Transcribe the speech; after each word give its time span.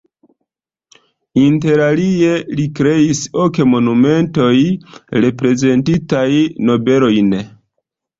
Interalie 1.41 2.31
li 2.59 2.65
kreis 2.79 3.21
ok 3.43 3.59
monumentoj 3.73 4.53
reprezentantaj 5.27 6.25
nobelojn. 6.71 7.31